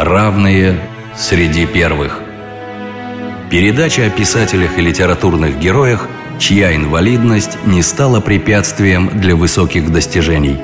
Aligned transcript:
Равные 0.00 0.78
среди 1.16 1.66
первых. 1.66 2.20
Передача 3.50 4.06
о 4.06 4.10
писателях 4.10 4.78
и 4.78 4.80
литературных 4.80 5.58
героях, 5.58 6.06
чья 6.38 6.72
инвалидность 6.76 7.58
не 7.66 7.82
стала 7.82 8.20
препятствием 8.20 9.10
для 9.20 9.34
высоких 9.34 9.90
достижений. 9.90 10.56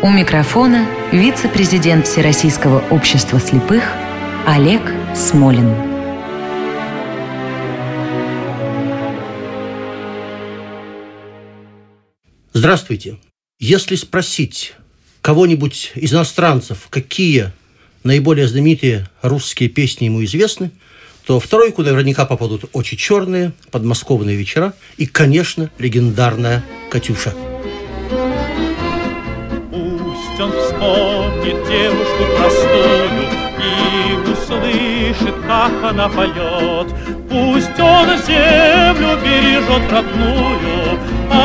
У 0.00 0.10
микрофона 0.10 0.86
вице-президент 1.10 2.06
Всероссийского 2.06 2.84
общества 2.90 3.40
слепых 3.40 3.82
Олег 4.46 4.82
Смолин. 5.16 5.74
Здравствуйте. 12.52 13.18
Если 13.58 13.96
спросить 13.96 14.74
кого-нибудь 15.20 15.90
из 15.96 16.14
иностранцев, 16.14 16.86
какие 16.90 17.50
наиболее 18.04 18.46
знаменитые 18.46 19.08
русские 19.22 19.68
песни 19.68 20.06
ему 20.06 20.24
известны, 20.24 20.70
то 21.26 21.40
в 21.40 21.46
тройку 21.46 21.82
наверняка 21.82 22.24
попадут 22.24 22.64
«Очи 22.72 22.96
черные», 22.96 23.52
«Подмосковные 23.70 24.36
вечера» 24.36 24.72
и, 24.96 25.06
конечно, 25.06 25.70
легендарная 25.78 26.64
«Катюша». 26.90 27.34
Пусть 29.70 30.40
он 30.40 30.52
вспомнит 30.52 31.68
девушку 31.68 32.24
простую 32.38 33.28
и 33.60 34.14
услышит, 34.32 35.34
как 35.46 35.72
она 35.82 36.08
поет. 36.08 36.88
Пусть 37.28 37.78
он 37.78 38.08
землю 38.26 39.18
бережет 39.22 39.92
родную, 39.92 40.98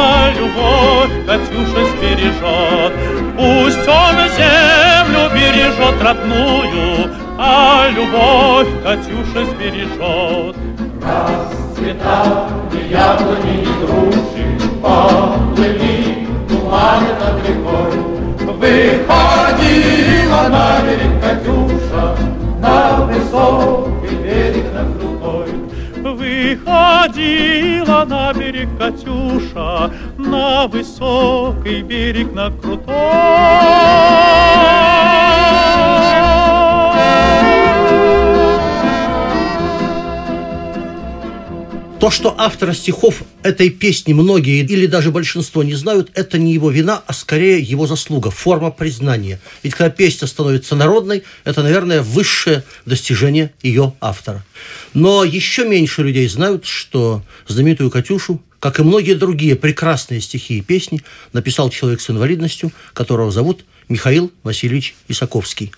а 0.04 0.30
любовь 0.32 1.14
Катюша 1.26 1.82
сбережет. 1.92 2.94
Пусть 3.38 3.88
он 3.88 4.16
землю 4.38 5.22
бережет 5.34 5.98
родную, 6.02 7.10
а 7.38 7.88
любовь 7.90 8.72
Катюша 8.84 9.42
сбережет. 9.52 10.56
Расцветали 11.02 12.82
яблони 12.90 13.56
и 13.62 13.74
груши, 13.80 14.46
поплыли 14.82 16.28
туманы 16.48 17.12
над 17.22 17.36
рекой. 17.48 17.94
Выходила 18.60 20.44
на 20.50 20.66
берег 20.86 21.14
Катюша, 21.24 22.04
на 22.60 22.76
высокий 23.06 24.16
берег 24.16 24.68
на 24.74 24.82
крутой. 24.84 25.13
Выходила 26.44 28.04
на 28.04 28.34
берег 28.34 28.68
Катюша, 28.78 29.90
на 30.18 30.68
высокий 30.68 31.82
берег, 31.82 32.34
на 32.34 32.52
крутой. 32.52 34.23
Что 42.14 42.36
автора 42.38 42.74
стихов 42.74 43.24
этой 43.42 43.70
песни 43.72 44.14
многие 44.14 44.60
или 44.60 44.86
даже 44.86 45.10
большинство 45.12 45.64
не 45.64 45.74
знают, 45.74 46.12
это 46.14 46.38
не 46.38 46.54
его 46.54 46.70
вина, 46.70 47.02
а 47.08 47.12
скорее 47.12 47.60
его 47.60 47.88
заслуга, 47.88 48.30
форма 48.30 48.70
признания. 48.70 49.40
Ведь 49.64 49.74
когда 49.74 49.90
песня 49.90 50.28
становится 50.28 50.76
народной, 50.76 51.24
это, 51.44 51.64
наверное, 51.64 52.04
высшее 52.04 52.64
достижение 52.86 53.52
ее 53.64 53.94
автора. 54.00 54.46
Но 54.94 55.24
еще 55.24 55.68
меньше 55.68 56.04
людей 56.04 56.28
знают, 56.30 56.66
что 56.66 57.24
знаменитую 57.48 57.90
«Катюшу» 57.90 58.42
как 58.60 58.80
и 58.80 58.84
многие 58.84 59.16
другие 59.16 59.58
прекрасные 59.58 60.22
стихи 60.22 60.60
и 60.60 60.62
песни, 60.62 61.02
написал 61.34 61.70
человек 61.70 62.00
с 62.00 62.10
инвалидностью, 62.10 62.72
которого 62.94 63.30
зовут 63.30 63.66
Михаил 63.90 64.32
Васильевич 64.44 64.96
Исаковский. 65.10 65.74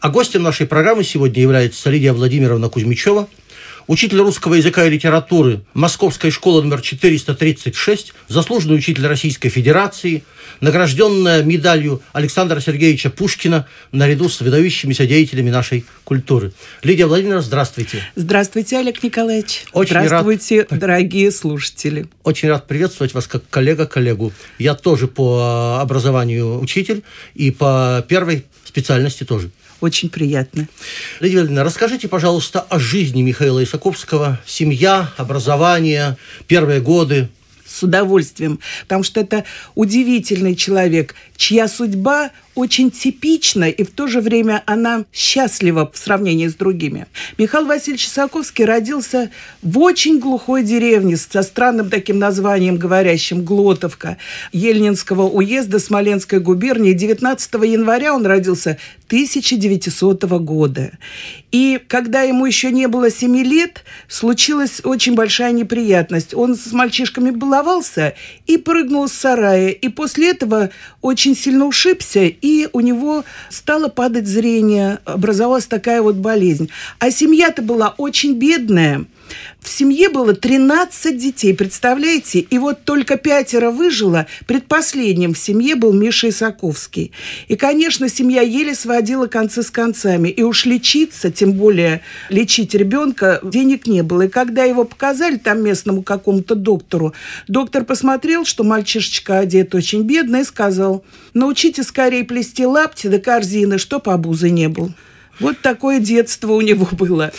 А 0.00 0.08
гостем 0.08 0.42
нашей 0.42 0.66
программы 0.66 1.04
сегодня 1.04 1.42
является 1.42 1.90
Лидия 1.90 2.12
Владимировна 2.12 2.70
Кузьмичева, 2.70 3.28
учитель 3.86 4.18
русского 4.18 4.54
языка 4.54 4.84
и 4.86 4.90
литературы 4.90 5.62
Московской 5.74 6.30
школы 6.30 6.62
номер 6.62 6.80
436, 6.80 8.12
заслуженный 8.28 8.76
учитель 8.76 9.06
Российской 9.06 9.48
Федерации, 9.48 10.24
награжденная 10.60 11.42
медалью 11.42 12.02
Александра 12.12 12.60
Сергеевича 12.60 13.10
Пушкина 13.10 13.66
наряду 13.90 14.28
с 14.28 14.40
выдающимися 14.40 15.06
деятелями 15.06 15.50
нашей 15.50 15.84
культуры. 16.04 16.52
Лидия 16.82 17.06
Владимировна, 17.06 17.42
здравствуйте. 17.42 18.02
Здравствуйте, 18.14 18.78
Олег 18.78 19.02
Николаевич. 19.02 19.64
Очень 19.72 20.04
здравствуйте, 20.04 20.66
рад... 20.68 20.78
дорогие 20.78 21.30
слушатели. 21.30 22.06
Очень 22.22 22.48
рад 22.48 22.66
приветствовать 22.66 23.14
вас 23.14 23.26
как 23.26 23.42
коллега-коллегу. 23.48 24.32
Я 24.58 24.74
тоже 24.74 25.08
по 25.08 25.80
образованию 25.80 26.60
учитель 26.60 27.02
и 27.34 27.50
по 27.50 28.04
первой 28.08 28.44
специальности 28.64 29.24
тоже. 29.24 29.50
Очень 29.82 30.10
приятно. 30.10 30.68
Лидия 31.18 31.38
Владимировна, 31.38 31.64
расскажите, 31.64 32.06
пожалуйста, 32.06 32.60
о 32.60 32.78
жизни 32.78 33.20
Михаила 33.20 33.64
Исаковского. 33.64 34.40
Семья, 34.46 35.12
образование, 35.16 36.16
первые 36.46 36.80
годы. 36.80 37.28
С 37.66 37.82
удовольствием, 37.82 38.60
потому 38.82 39.02
что 39.02 39.20
это 39.20 39.44
удивительный 39.74 40.54
человек, 40.54 41.16
чья 41.36 41.66
судьба 41.66 42.30
очень 42.54 42.90
типична, 42.90 43.68
и 43.70 43.82
в 43.82 43.90
то 43.90 44.06
же 44.06 44.20
время 44.20 44.62
она 44.66 45.04
счастлива 45.12 45.90
в 45.92 45.96
сравнении 45.96 46.46
с 46.46 46.54
другими. 46.54 47.06
Михаил 47.38 47.66
Васильевич 47.66 48.08
Саковский 48.08 48.64
родился 48.64 49.30
в 49.62 49.78
очень 49.78 50.18
глухой 50.18 50.62
деревне 50.62 51.16
со 51.16 51.42
странным 51.42 51.90
таким 51.90 52.18
названием, 52.18 52.76
говорящим 52.76 53.44
Глотовка, 53.44 54.18
Ельнинского 54.52 55.28
уезда 55.28 55.78
Смоленской 55.78 56.40
губернии. 56.40 56.92
19 56.92 57.54
января 57.54 58.14
он 58.14 58.26
родился 58.26 58.78
1900 59.06 60.24
года. 60.40 60.92
И 61.50 61.78
когда 61.86 62.22
ему 62.22 62.46
еще 62.46 62.70
не 62.70 62.88
было 62.88 63.10
7 63.10 63.36
лет, 63.42 63.84
случилась 64.08 64.80
очень 64.84 65.14
большая 65.14 65.52
неприятность. 65.52 66.34
Он 66.34 66.56
с 66.56 66.72
мальчишками 66.72 67.30
баловался 67.30 68.14
и 68.46 68.56
прыгнул 68.56 69.08
с 69.08 69.12
сарая. 69.12 69.68
И 69.68 69.88
после 69.88 70.30
этого 70.30 70.70
очень 71.02 71.36
сильно 71.36 71.66
ушибся, 71.66 72.24
и 72.42 72.68
у 72.72 72.80
него 72.80 73.24
стало 73.48 73.88
падать 73.88 74.26
зрение. 74.26 74.98
Образовалась 75.04 75.66
такая 75.66 76.02
вот 76.02 76.16
болезнь. 76.16 76.68
А 76.98 77.10
семья-то 77.10 77.62
была 77.62 77.94
очень 77.96 78.34
бедная. 78.34 79.06
В 79.60 79.68
семье 79.68 80.08
было 80.08 80.34
13 80.34 81.16
детей, 81.16 81.54
представляете? 81.54 82.40
И 82.40 82.58
вот 82.58 82.84
только 82.84 83.16
пятеро 83.16 83.70
выжило. 83.70 84.26
Предпоследним 84.46 85.34
в 85.34 85.38
семье 85.38 85.76
был 85.76 85.92
Миша 85.92 86.30
Исаковский. 86.30 87.12
И, 87.48 87.56
конечно, 87.56 88.08
семья 88.08 88.42
еле 88.42 88.74
сводила 88.74 89.28
концы 89.28 89.62
с 89.62 89.70
концами. 89.70 90.28
И 90.28 90.42
уж 90.42 90.66
лечиться, 90.66 91.30
тем 91.30 91.52
более 91.52 92.02
лечить 92.28 92.74
ребенка, 92.74 93.40
денег 93.42 93.86
не 93.86 94.02
было. 94.02 94.22
И 94.22 94.28
когда 94.28 94.64
его 94.64 94.84
показали 94.84 95.36
там 95.36 95.62
местному 95.62 96.02
какому-то 96.02 96.54
доктору, 96.56 97.14
доктор 97.46 97.84
посмотрел, 97.84 98.44
что 98.44 98.64
мальчишечка 98.64 99.38
одет 99.38 99.74
очень 99.74 100.02
бедно, 100.02 100.38
и 100.38 100.44
сказал, 100.44 101.04
научите 101.34 101.84
скорее 101.84 102.24
плести 102.24 102.66
лапти 102.66 103.06
до 103.06 103.18
корзины, 103.20 103.78
чтоб 103.78 104.08
обузы 104.08 104.50
не 104.50 104.68
был. 104.68 104.92
Вот 105.38 105.60
такое 105.60 105.98
детство 105.98 106.52
у 106.52 106.60
него 106.60 106.88
было. 106.92 107.32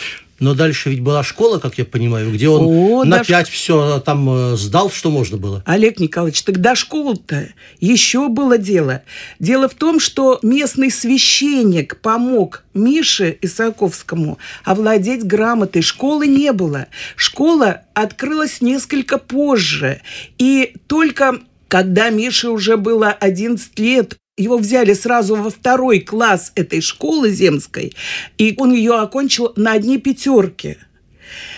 Но 0.44 0.52
дальше 0.52 0.90
ведь 0.90 1.00
была 1.00 1.22
школа, 1.22 1.58
как 1.58 1.78
я 1.78 1.86
понимаю, 1.86 2.30
где 2.30 2.50
он 2.50 2.66
О, 2.66 3.04
на 3.04 3.24
пять 3.24 3.46
ш... 3.46 3.52
все 3.54 3.98
там 4.00 4.28
э, 4.28 4.56
сдал, 4.58 4.90
что 4.90 5.10
можно 5.10 5.38
было. 5.38 5.62
Олег 5.64 5.98
Николаевич, 5.98 6.42
тогда 6.42 6.74
школа-то 6.74 7.48
еще 7.80 8.28
было 8.28 8.58
дело. 8.58 9.04
Дело 9.38 9.70
в 9.70 9.74
том, 9.74 9.98
что 9.98 10.38
местный 10.42 10.90
священник 10.90 11.98
помог 12.02 12.62
Мише 12.74 13.38
Исаковскому 13.40 14.38
овладеть 14.64 15.24
грамотой. 15.24 15.80
Школы 15.80 16.26
не 16.26 16.52
было. 16.52 16.88
Школа 17.16 17.80
открылась 17.94 18.60
несколько 18.60 19.16
позже. 19.16 20.02
И 20.36 20.74
только 20.86 21.40
когда 21.68 22.10
Мише 22.10 22.50
уже 22.50 22.76
было 22.76 23.08
11 23.08 23.78
лет, 23.78 24.18
его 24.36 24.56
взяли 24.58 24.94
сразу 24.94 25.36
во 25.36 25.50
второй 25.50 26.00
класс 26.00 26.52
этой 26.54 26.80
школы 26.80 27.30
земской, 27.30 27.94
и 28.38 28.54
он 28.56 28.72
ее 28.72 28.94
окончил 28.94 29.52
на 29.56 29.72
одни 29.72 29.98
пятерки. 29.98 30.78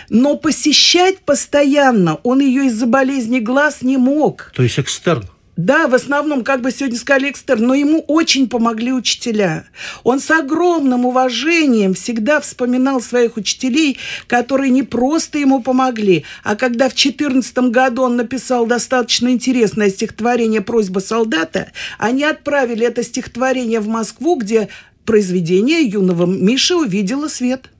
Но 0.09 0.37
посещать 0.37 1.19
постоянно 1.19 2.15
он 2.23 2.39
ее 2.39 2.67
из-за 2.67 2.85
болезни 2.85 3.39
глаз 3.39 3.81
не 3.81 3.97
мог. 3.97 4.51
То 4.55 4.63
есть 4.63 4.79
экстерн? 4.79 5.27
Да, 5.57 5.87
в 5.87 5.95
основном, 5.95 6.43
как 6.43 6.61
бы 6.61 6.71
сегодня 6.71 6.99
сказали, 6.99 7.31
экстерн, 7.31 7.65
но 7.65 7.73
ему 7.73 8.01
очень 8.01 8.47
помогли 8.47 8.93
учителя. 8.93 9.65
Он 10.03 10.19
с 10.19 10.29
огромным 10.29 11.05
уважением 11.05 11.95
всегда 11.95 12.39
вспоминал 12.39 13.01
своих 13.01 13.37
учителей, 13.37 13.97
которые 14.27 14.69
не 14.69 14.83
просто 14.83 15.39
ему 15.39 15.63
помогли, 15.63 16.25
а 16.43 16.55
когда 16.55 16.89
в 16.89 16.93
14 16.93 17.57
году 17.71 18.03
он 18.03 18.17
написал 18.17 18.67
достаточно 18.67 19.29
интересное 19.29 19.89
стихотворение 19.89 20.61
«Просьба 20.61 20.99
солдата», 20.99 21.71
они 21.97 22.23
отправили 22.23 22.85
это 22.85 23.01
стихотворение 23.01 23.79
в 23.79 23.87
Москву, 23.87 24.35
где 24.35 24.69
произведение 25.05 25.81
юного 25.81 26.27
Миши 26.27 26.75
увидело 26.75 27.29
свет. 27.29 27.71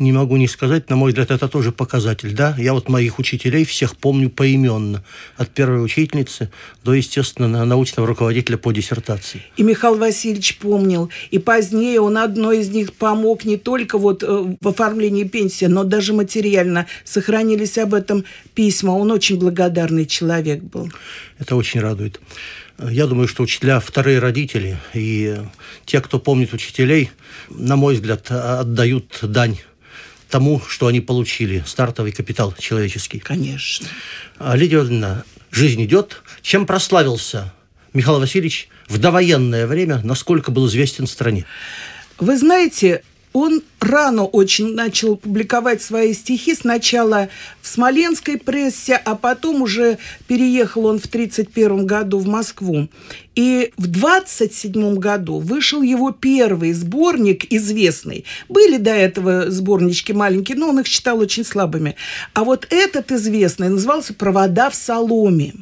Не 0.00 0.12
могу 0.12 0.38
не 0.38 0.48
сказать, 0.48 0.88
на 0.88 0.96
мой 0.96 1.10
взгляд, 1.10 1.30
это 1.30 1.46
тоже 1.46 1.72
показатель, 1.72 2.34
да? 2.34 2.56
Я 2.56 2.72
вот 2.72 2.88
моих 2.88 3.18
учителей 3.18 3.66
всех 3.66 3.98
помню 3.98 4.30
поименно. 4.30 5.04
От 5.36 5.50
первой 5.50 5.84
учительницы 5.84 6.50
до, 6.82 6.94
естественно, 6.94 7.66
научного 7.66 8.08
руководителя 8.08 8.56
по 8.56 8.72
диссертации. 8.72 9.42
И 9.58 9.62
Михаил 9.62 9.96
Васильевич 9.96 10.56
помнил. 10.56 11.10
И 11.30 11.38
позднее 11.38 12.00
он 12.00 12.16
одной 12.16 12.60
из 12.60 12.70
них 12.70 12.94
помог 12.94 13.44
не 13.44 13.58
только 13.58 13.98
вот 13.98 14.22
э, 14.22 14.56
в 14.58 14.68
оформлении 14.68 15.24
пенсии, 15.24 15.66
но 15.66 15.84
даже 15.84 16.14
материально. 16.14 16.86
Сохранились 17.04 17.76
об 17.76 17.92
этом 17.92 18.24
письма. 18.54 18.92
Он 18.92 19.10
очень 19.10 19.38
благодарный 19.38 20.06
человек 20.06 20.62
был. 20.62 20.90
Это 21.38 21.56
очень 21.56 21.80
радует. 21.80 22.18
Я 22.78 23.06
думаю, 23.06 23.28
что 23.28 23.42
учителя 23.42 23.78
вторые 23.80 24.18
родители, 24.18 24.78
и 24.94 25.36
те, 25.84 26.00
кто 26.00 26.18
помнит 26.18 26.54
учителей, 26.54 27.10
на 27.50 27.76
мой 27.76 27.96
взгляд, 27.96 28.30
отдают 28.30 29.18
дань 29.20 29.58
тому, 30.30 30.62
что 30.66 30.86
они 30.86 31.00
получили, 31.00 31.62
стартовый 31.66 32.12
капитал 32.12 32.54
человеческий. 32.58 33.18
Конечно. 33.18 33.86
А, 34.38 34.56
Лидия 34.56 34.78
Владимировна, 34.78 35.24
жизнь 35.50 35.84
идет. 35.84 36.22
Чем 36.40 36.66
прославился 36.66 37.52
Михаил 37.92 38.20
Васильевич 38.20 38.68
в 38.88 38.98
довоенное 38.98 39.66
время, 39.66 40.00
насколько 40.04 40.50
был 40.50 40.68
известен 40.68 41.06
стране? 41.06 41.44
Вы 42.18 42.38
знаете, 42.38 43.02
он 43.32 43.62
рано 43.80 44.24
очень 44.24 44.74
начал 44.74 45.16
публиковать 45.16 45.82
свои 45.82 46.14
стихи. 46.14 46.54
Сначала 46.54 47.28
в 47.60 47.68
смоленской 47.68 48.38
прессе, 48.38 48.94
а 48.96 49.14
потом 49.14 49.62
уже 49.62 49.98
переехал 50.26 50.86
он 50.86 50.98
в 50.98 51.06
1931 51.06 51.86
году 51.86 52.18
в 52.18 52.26
Москву. 52.26 52.88
И 53.36 53.72
в 53.76 53.86
27 53.86 54.96
году 54.96 55.38
вышел 55.38 55.82
его 55.82 56.10
первый 56.10 56.72
сборник 56.72 57.50
известный. 57.52 58.24
Были 58.48 58.76
до 58.76 58.90
этого 58.90 59.50
сборнички 59.50 60.12
маленькие, 60.12 60.58
но 60.58 60.68
он 60.70 60.80
их 60.80 60.86
считал 60.86 61.18
очень 61.20 61.44
слабыми. 61.44 61.96
А 62.34 62.44
вот 62.44 62.66
этот 62.70 63.12
известный 63.12 63.68
назывался 63.68 64.12
«Провода 64.14 64.70
в 64.70 64.74
соломе». 64.74 65.54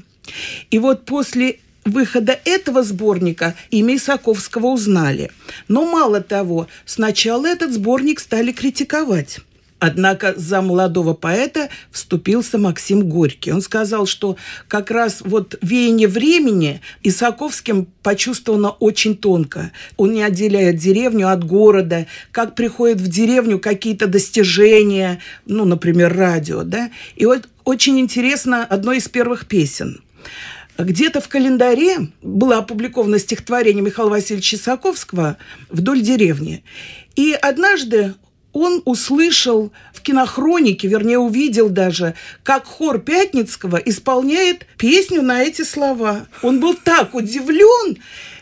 И 0.70 0.78
вот 0.78 1.04
после 1.04 1.60
выхода 1.90 2.38
этого 2.44 2.82
сборника 2.82 3.54
имя 3.70 3.96
Исаковского 3.96 4.66
узнали. 4.66 5.30
Но 5.68 5.84
мало 5.84 6.20
того, 6.20 6.68
сначала 6.84 7.46
этот 7.46 7.72
сборник 7.72 8.20
стали 8.20 8.52
критиковать. 8.52 9.40
Однако 9.80 10.34
за 10.36 10.60
молодого 10.60 11.14
поэта 11.14 11.68
вступился 11.92 12.58
Максим 12.58 13.08
Горький. 13.08 13.52
Он 13.52 13.62
сказал, 13.62 14.06
что 14.06 14.36
как 14.66 14.90
раз 14.90 15.22
вот 15.24 15.56
веяние 15.62 16.08
времени 16.08 16.80
Исаковским 17.04 17.86
почувствовано 18.02 18.70
очень 18.70 19.16
тонко. 19.16 19.70
Он 19.96 20.12
не 20.12 20.22
отделяет 20.22 20.76
деревню 20.78 21.28
от 21.30 21.44
города, 21.44 22.06
как 22.32 22.56
приходят 22.56 23.00
в 23.00 23.08
деревню 23.08 23.60
какие-то 23.60 24.08
достижения, 24.08 25.20
ну, 25.46 25.64
например, 25.64 26.16
радио, 26.16 26.64
да. 26.64 26.90
И 27.14 27.24
вот 27.24 27.48
очень 27.64 28.00
интересно 28.00 28.64
одно 28.64 28.92
из 28.92 29.08
первых 29.08 29.46
песен– 29.46 30.02
где-то 30.78 31.20
в 31.20 31.28
календаре 31.28 32.08
было 32.22 32.58
опубликовано 32.58 33.18
стихотворение 33.18 33.82
Михаила 33.82 34.10
Васильевича 34.10 34.56
Саковского 34.56 35.36
«Вдоль 35.68 36.00
деревни». 36.00 36.64
И 37.16 37.32
однажды 37.32 38.14
он 38.52 38.82
услышал 38.84 39.72
в 39.92 40.00
кинохронике, 40.00 40.88
вернее, 40.88 41.18
увидел 41.18 41.68
даже, 41.68 42.14
как 42.42 42.64
хор 42.64 42.98
Пятницкого 43.00 43.76
исполняет 43.76 44.66
песню 44.76 45.22
на 45.22 45.42
эти 45.42 45.62
слова. 45.62 46.28
Он 46.42 46.60
был 46.60 46.74
так 46.74 47.14
удивлен, 47.14 47.98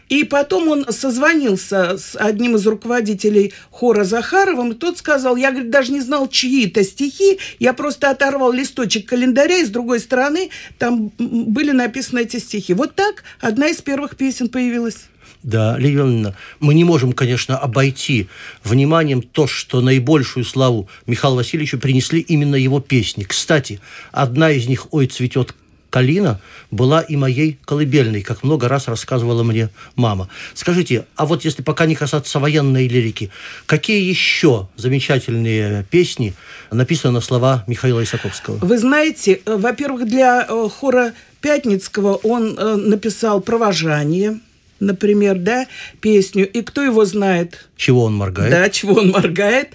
и 0.08 0.25
потом 0.25 0.69
он 0.69 0.93
созвонился 0.93 1.99
с 1.99 2.17
одним 2.17 2.56
из 2.56 2.67
руководителей 2.67 3.53
хора 3.70 4.05
Захаровым, 4.05 4.73
и 4.73 4.75
тот 4.75 4.99
сказал, 4.99 5.37
я, 5.37 5.50
говорит, 5.50 5.70
даже 5.70 5.93
не 5.93 6.00
знал, 6.00 6.29
чьи 6.29 6.67
это 6.69 6.85
стихи, 6.85 7.38
я 7.58 7.73
просто 7.73 8.11
оторвал 8.11 8.53
листочек 8.53 9.08
календаря, 9.08 9.58
и 9.58 9.64
с 9.64 9.70
другой 9.70 10.00
стороны 10.00 10.50
там 10.79 11.11
были 11.19 11.73
написаны 11.73 12.20
эти 12.20 12.38
стихи. 12.38 12.75
Вот 12.75 12.94
так 12.94 13.25
одна 13.41 13.69
из 13.69 13.82
первых 13.82 14.17
песен 14.17 14.49
появилась. 14.49 15.06
Да, 15.43 15.79
Лилия 15.79 16.35
мы 16.59 16.75
не 16.75 16.85
можем, 16.85 17.12
конечно, 17.12 17.56
обойти 17.56 18.26
вниманием 18.64 19.23
то, 19.23 19.47
что 19.47 19.81
наибольшую 19.81 20.44
славу 20.44 20.88
Михаилу 21.06 21.37
Васильевичу 21.37 21.79
принесли 21.79 22.20
именно 22.20 22.56
его 22.56 22.81
песни. 22.81 23.23
Кстати, 23.23 23.81
одна 24.11 24.50
из 24.50 24.67
них 24.67 24.93
«Ой, 24.93 25.06
цветет 25.06 25.55
Калина 25.91 26.41
была 26.71 27.00
и 27.00 27.17
моей 27.17 27.59
колыбельной, 27.65 28.23
как 28.23 28.43
много 28.43 28.69
раз 28.69 28.88
рассказывала 28.88 29.43
мне 29.43 29.71
мама. 29.94 30.29
Скажите, 30.55 31.06
а 31.17 31.27
вот 31.27 31.44
если 31.44 31.62
пока 31.62 31.87
не 31.87 31.94
касаться 31.94 32.38
военной 32.38 32.88
лирики, 32.88 33.31
какие 33.67 34.03
еще 34.03 34.69
замечательные 34.77 35.85
песни 35.91 36.35
написаны 36.71 37.15
на 37.15 37.21
слова 37.21 37.65
Михаила 37.67 38.03
Исаковского? 38.03 38.56
Вы 38.56 38.79
знаете, 38.79 39.41
э, 39.44 39.56
во-первых, 39.56 40.06
для 40.06 40.47
э, 40.49 40.69
хора 40.69 41.12
Пятницкого 41.41 42.15
он 42.17 42.59
э, 42.59 42.77
написал 42.77 43.41
«Провожание», 43.41 44.41
например, 44.81 45.38
да, 45.38 45.67
песню, 46.00 46.49
и 46.49 46.62
кто 46.62 46.83
его 46.83 47.05
знает? 47.05 47.69
Чего 47.77 48.05
он 48.05 48.15
моргает? 48.15 48.50
Да, 48.50 48.69
чего 48.69 48.94
он 48.94 49.11
моргает. 49.11 49.71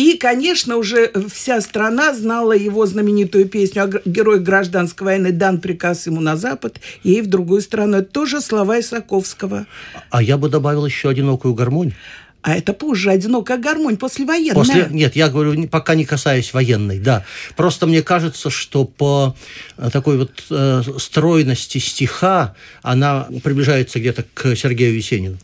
И, 0.00 0.16
конечно, 0.16 0.78
уже 0.78 1.12
вся 1.28 1.60
страна 1.60 2.14
знала 2.14 2.52
его 2.52 2.86
знаменитую 2.86 3.46
песню 3.46 3.82
о 3.82 4.08
герое 4.08 4.38
гражданской 4.38 5.04
войны 5.04 5.30
«Дан 5.30 5.60
приказ 5.60 6.06
ему 6.06 6.22
на 6.22 6.36
запад» 6.36 6.80
и 7.02 7.20
в 7.20 7.26
другую 7.26 7.60
страну. 7.60 7.98
Это 7.98 8.10
тоже 8.10 8.40
слова 8.40 8.80
Исаковского. 8.80 9.66
А 10.08 10.22
я 10.22 10.38
бы 10.38 10.48
добавил 10.48 10.86
еще 10.86 11.10
«Одинокую 11.10 11.52
гармонь». 11.52 11.92
А 12.42 12.54
это 12.54 12.72
позже 12.72 13.10
одинокая 13.10 13.58
гармонь, 13.58 13.98
послевоенная. 13.98 14.54
После... 14.54 14.88
Нет, 14.90 15.14
я 15.14 15.28
говорю, 15.28 15.68
пока 15.68 15.94
не 15.94 16.06
касаясь 16.06 16.54
военной, 16.54 16.98
да. 16.98 17.24
Просто 17.54 17.86
мне 17.86 18.02
кажется, 18.02 18.48
что 18.48 18.86
по 18.86 19.36
э, 19.76 19.90
такой 19.92 20.16
вот 20.16 20.44
э, 20.48 20.82
стройности 20.98 21.76
стиха 21.78 22.54
она 22.82 23.28
приближается 23.42 24.00
где-то 24.00 24.24
к 24.32 24.56
Сергею 24.56 24.96
Есенину. 24.96 25.36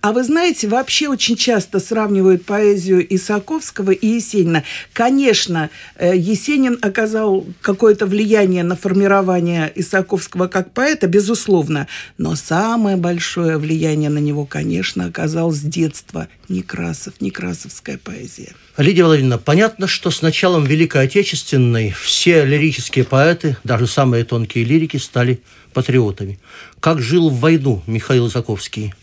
А 0.00 0.12
вы 0.12 0.24
знаете, 0.24 0.68
вообще 0.68 1.08
очень 1.08 1.36
часто 1.36 1.80
сравнивают 1.80 2.46
поэзию 2.46 3.06
Исаковского 3.14 3.90
и 3.90 4.06
Есенина. 4.06 4.64
Конечно, 4.94 5.68
э, 5.96 6.16
Есенин 6.16 6.78
оказал 6.80 7.44
какое-то 7.60 8.06
влияние 8.06 8.64
на 8.64 8.74
формирование 8.74 9.70
Исаковского 9.74 10.48
как 10.48 10.72
поэта, 10.72 11.08
безусловно. 11.08 11.88
Но 12.16 12.36
самое 12.36 12.96
большое 12.96 13.58
влияние 13.58 14.08
на 14.08 14.18
него, 14.18 14.46
конечно, 14.46 15.04
оказалось 15.04 15.58
с 15.58 15.62
детства 15.62 16.28
Некрасов, 16.48 17.20
некрасовская 17.20 17.98
поэзия. 17.98 18.54
Лидия 18.78 19.04
Владимировна, 19.04 19.38
понятно, 19.38 19.86
что 19.86 20.10
с 20.10 20.22
началом 20.22 20.64
Великой 20.64 21.04
Отечественной 21.04 21.90
все 21.90 22.44
лирические 22.44 23.04
поэты, 23.04 23.58
даже 23.64 23.86
самые 23.86 24.24
тонкие 24.24 24.64
лирики, 24.64 24.96
стали 24.96 25.40
патриотами. 25.74 26.38
Как 26.80 27.02
жил 27.02 27.28
в 27.28 27.40
войну 27.40 27.82
Михаил 27.86 28.30
Заковский? 28.30 28.94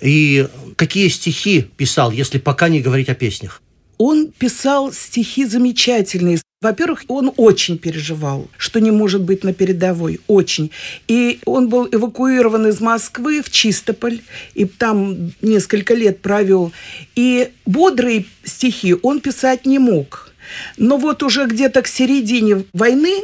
И 0.00 0.48
какие 0.76 1.08
стихи 1.08 1.62
писал, 1.62 2.10
если 2.10 2.38
пока 2.38 2.68
не 2.68 2.80
говорить 2.80 3.08
о 3.08 3.14
песнях? 3.14 3.62
Он 3.96 4.32
писал 4.32 4.92
стихи 4.92 5.44
замечательные. 5.44 6.40
Во-первых, 6.64 7.04
он 7.08 7.30
очень 7.36 7.76
переживал, 7.76 8.48
что 8.56 8.80
не 8.80 8.90
может 8.90 9.20
быть 9.20 9.44
на 9.44 9.52
передовой, 9.52 10.20
очень. 10.26 10.70
И 11.06 11.40
он 11.44 11.68
был 11.68 11.86
эвакуирован 11.92 12.68
из 12.68 12.80
Москвы 12.80 13.42
в 13.42 13.50
Чистополь, 13.50 14.22
и 14.54 14.64
там 14.64 15.32
несколько 15.42 15.92
лет 15.92 16.22
провел. 16.22 16.72
И 17.16 17.50
бодрые 17.66 18.24
стихи 18.44 18.96
он 19.02 19.20
писать 19.20 19.66
не 19.66 19.78
мог. 19.78 20.33
Но 20.76 20.96
вот 20.96 21.22
уже 21.22 21.46
где-то 21.46 21.82
к 21.82 21.86
середине 21.86 22.64
войны 22.72 23.22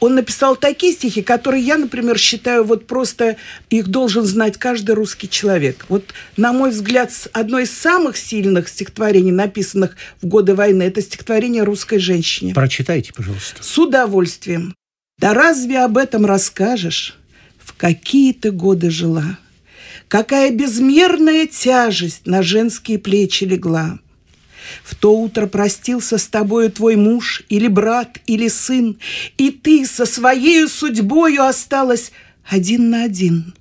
он 0.00 0.14
написал 0.14 0.56
такие 0.56 0.94
стихи, 0.94 1.22
которые 1.22 1.62
я, 1.62 1.76
например, 1.76 2.18
считаю, 2.18 2.64
вот 2.64 2.86
просто 2.86 3.36
их 3.68 3.88
должен 3.88 4.24
знать 4.24 4.56
каждый 4.56 4.94
русский 4.94 5.28
человек. 5.28 5.84
Вот, 5.88 6.14
на 6.36 6.52
мой 6.52 6.70
взгляд, 6.70 7.12
одно 7.32 7.58
из 7.58 7.70
самых 7.70 8.16
сильных 8.16 8.68
стихотворений, 8.68 9.30
написанных 9.30 9.96
в 10.22 10.26
годы 10.26 10.54
войны, 10.54 10.84
это 10.84 11.02
стихотворение 11.02 11.62
русской 11.62 11.98
женщине. 11.98 12.54
Прочитайте, 12.54 13.12
пожалуйста. 13.12 13.62
С 13.62 13.78
удовольствием. 13.78 14.74
Да 15.18 15.34
разве 15.34 15.80
об 15.80 15.98
этом 15.98 16.24
расскажешь? 16.24 17.18
В 17.58 17.74
какие 17.74 18.32
ты 18.32 18.50
годы 18.50 18.90
жила? 18.90 19.38
Какая 20.08 20.50
безмерная 20.50 21.46
тяжесть 21.46 22.26
на 22.26 22.42
женские 22.42 22.98
плечи 22.98 23.44
легла? 23.44 23.98
В 24.84 24.94
то 24.94 25.16
утро 25.16 25.46
простился 25.46 26.18
с 26.18 26.26
тобою 26.26 26.70
твой 26.70 26.96
муж 26.96 27.42
или 27.48 27.68
брат, 27.68 28.18
или 28.26 28.48
сын, 28.48 28.98
и 29.38 29.50
ты 29.50 29.86
со 29.86 30.06
своей 30.06 30.66
судьбою 30.68 31.44
осталась 31.44 32.12
один 32.48 32.90
на 32.90 33.04
один. 33.04 33.54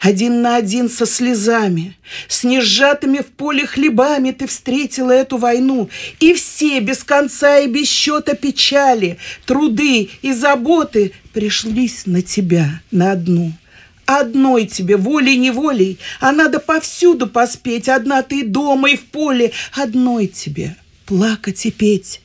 Один 0.00 0.40
на 0.40 0.56
один 0.56 0.88
со 0.88 1.04
слезами, 1.04 1.96
с 2.28 2.42
несжатыми 2.44 3.18
в 3.18 3.26
поле 3.26 3.66
хлебами 3.66 4.30
ты 4.30 4.46
встретила 4.46 5.10
эту 5.10 5.36
войну, 5.36 5.90
и 6.20 6.32
все 6.32 6.80
без 6.80 7.04
конца 7.04 7.58
и 7.58 7.68
без 7.68 7.88
счета 7.88 8.34
печали, 8.34 9.18
труды 9.44 10.08
и 10.22 10.32
заботы 10.32 11.12
пришлись 11.32 12.06
на 12.06 12.22
тебя, 12.22 12.80
на 12.90 13.12
одну– 13.12 13.52
Одной 14.06 14.66
тебе, 14.66 14.96
волей-неволей, 14.96 15.98
а 16.20 16.32
надо 16.32 16.60
повсюду 16.60 17.26
поспеть. 17.26 17.88
Одна 17.88 18.22
ты 18.22 18.44
дома 18.44 18.90
и 18.90 18.96
в 18.96 19.04
поле. 19.06 19.52
Одной 19.72 20.26
тебе, 20.26 20.76
плакать 21.06 21.64
и 21.66 21.70
петь. 21.70 22.20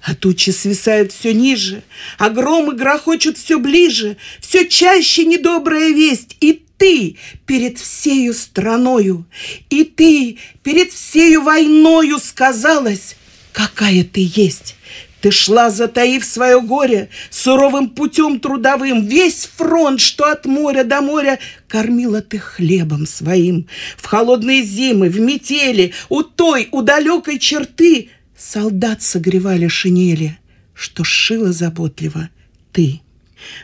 А 0.00 0.14
тучи 0.14 0.50
свисают 0.50 1.12
все 1.12 1.32
ниже, 1.32 1.82
а 2.18 2.28
громы 2.28 2.74
грохочут 2.74 3.38
все 3.38 3.58
ближе, 3.58 4.18
все 4.38 4.68
чаще 4.68 5.24
недобрая 5.24 5.92
весть, 5.92 6.36
и 6.40 6.62
ты 6.76 7.16
перед 7.46 7.78
всею 7.78 8.34
страною, 8.34 9.24
и 9.70 9.84
ты 9.84 10.36
перед 10.62 10.92
всею 10.92 11.40
войною 11.40 12.18
сказалась, 12.18 13.16
какая 13.52 14.04
ты 14.04 14.30
есть. 14.34 14.76
Ты 15.24 15.30
шла, 15.30 15.70
затаив 15.70 16.22
свое 16.22 16.60
горе, 16.60 17.08
суровым 17.30 17.88
путем 17.88 18.40
трудовым, 18.40 19.06
весь 19.06 19.48
фронт, 19.56 19.98
что 19.98 20.30
от 20.30 20.44
моря 20.44 20.84
до 20.84 21.00
моря, 21.00 21.38
кормила 21.66 22.20
ты 22.20 22.38
хлебом 22.38 23.06
своим. 23.06 23.66
В 23.96 24.04
холодные 24.04 24.62
зимы, 24.62 25.08
в 25.08 25.18
метели, 25.18 25.94
у 26.10 26.22
той, 26.22 26.68
у 26.72 26.82
далекой 26.82 27.38
черты 27.38 28.10
солдат 28.36 29.00
согревали 29.00 29.66
шинели, 29.66 30.38
что 30.74 31.04
шила 31.04 31.54
заботливо 31.54 32.28
ты. 32.70 33.00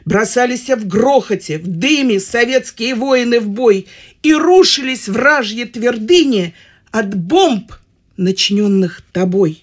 Бросались 0.07 0.71
в 0.71 0.89
грохоте, 0.89 1.59
в 1.59 1.67
дыме 1.67 2.21
советские 2.21 2.95
воины 2.95 3.39
в 3.39 3.51
бой 3.51 3.87
и 4.23 4.33
рушились 4.33 5.09
вражьи 5.09 5.67
твердыни 5.67 6.55
от 6.91 7.15
бомб, 7.15 7.73
начиненных 8.17 9.03
тобой. 9.13 9.63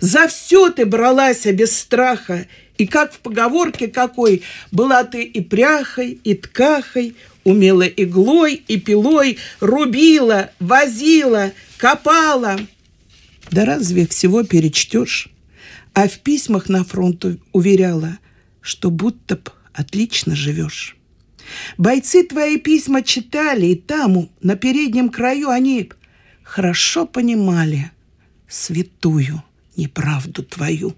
За 0.00 0.28
все 0.28 0.70
ты 0.70 0.86
бралась 0.86 1.44
без 1.46 1.76
страха, 1.76 2.46
и 2.78 2.86
как 2.86 3.12
в 3.12 3.18
поговорке 3.20 3.88
какой, 3.88 4.42
была 4.70 5.04
ты 5.04 5.22
и 5.22 5.40
пряхой, 5.40 6.18
и 6.22 6.34
ткахой, 6.34 7.16
умела 7.44 7.86
иглой 7.86 8.54
и 8.54 8.78
пилой, 8.78 9.38
рубила, 9.60 10.50
возила, 10.60 11.52
копала. 11.78 12.58
Да 13.50 13.64
разве 13.64 14.06
всего 14.06 14.42
перечтешь? 14.42 15.28
А 15.94 16.08
в 16.08 16.18
письмах 16.18 16.68
на 16.68 16.84
фронту 16.84 17.38
уверяла, 17.52 18.18
что 18.60 18.90
будто 18.90 19.36
б 19.36 19.50
отлично 19.72 20.34
живешь. 20.34 20.96
Бойцы 21.78 22.24
твои 22.24 22.58
письма 22.58 23.02
читали, 23.02 23.66
и 23.66 23.74
там, 23.76 24.28
на 24.42 24.56
переднем 24.56 25.08
краю, 25.08 25.48
они 25.48 25.90
хорошо 26.42 27.06
понимали 27.06 27.92
святую 28.48 29.42
неправду 29.76 30.42
твою. 30.42 30.96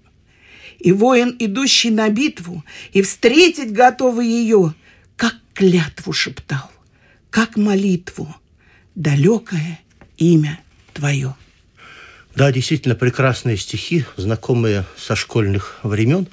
И 0.79 0.91
воин, 0.91 1.35
идущий 1.39 1.89
на 1.89 2.09
битву, 2.09 2.63
и 2.93 3.01
встретить 3.01 3.73
готовый 3.73 4.27
ее, 4.27 4.73
как 5.15 5.35
клятву 5.53 6.13
шептал, 6.13 6.71
как 7.29 7.57
молитву, 7.57 8.33
далекое 8.95 9.79
имя 10.17 10.59
твое. 10.93 11.35
Да, 12.35 12.51
действительно 12.51 12.95
прекрасные 12.95 13.57
стихи, 13.57 14.05
знакомые 14.15 14.85
со 14.97 15.15
школьных 15.15 15.79
времен, 15.83 16.27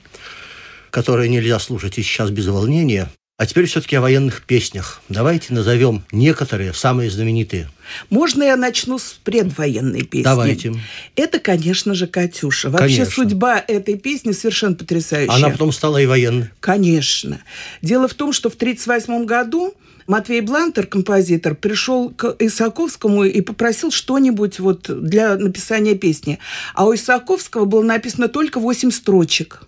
которые 0.91 1.29
нельзя 1.29 1.59
слушать 1.59 1.99
и 1.99 2.03
сейчас 2.03 2.31
без 2.31 2.47
волнения. 2.47 3.09
А 3.39 3.45
теперь 3.45 3.67
все-таки 3.67 3.95
о 3.97 4.01
военных 4.01 4.45
песнях. 4.47 5.03
Давайте 5.11 5.53
назовем 5.53 6.03
некоторые, 6.11 6.73
самые 6.73 7.11
знаменитые. 7.11 7.69
Можно 8.09 8.45
я 8.45 8.57
начну 8.57 8.99
с 8.99 9.21
предвоенной 9.23 10.05
песни? 10.05 10.25
Давайте. 10.25 10.75
Это, 11.17 11.39
конечно 11.39 11.95
же, 11.95 12.07
«Катюша». 12.07 12.71
Вообще 12.71 12.97
Конечно. 13.05 13.13
судьба 13.13 13.63
этой 13.69 13.99
песни 13.99 14.33
совершенно 14.33 14.75
потрясающая. 14.75 15.35
Она 15.35 15.51
потом 15.51 15.71
стала 15.71 15.99
и 15.99 16.07
военной. 16.07 16.49
Конечно. 16.61 17.43
Дело 17.83 18.09
в 18.09 18.15
том, 18.15 18.33
что 18.33 18.49
в 18.49 18.55
1938 18.55 19.27
году 19.27 19.75
Матвей 20.07 20.41
Блантер, 20.41 20.87
композитор, 20.87 21.55
пришел 21.55 22.09
к 22.09 22.37
Исаковскому 22.39 23.25
и 23.25 23.43
попросил 23.43 23.91
что-нибудь 23.91 24.61
вот 24.61 24.89
для 24.89 25.37
написания 25.37 25.95
песни. 25.95 26.39
А 26.73 26.87
у 26.87 26.95
Исаковского 26.95 27.67
было 27.67 27.83
написано 27.83 28.29
только 28.29 28.61
8 28.61 28.91
строчек. 28.91 29.61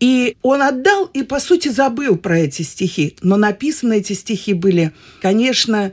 И 0.00 0.36
он 0.42 0.62
отдал 0.62 1.06
и, 1.06 1.22
по 1.22 1.40
сути, 1.40 1.68
забыл 1.68 2.16
про 2.16 2.38
эти 2.38 2.62
стихи. 2.62 3.16
Но 3.22 3.36
написаны 3.36 3.98
эти 3.98 4.12
стихи 4.12 4.52
были, 4.52 4.92
конечно, 5.22 5.92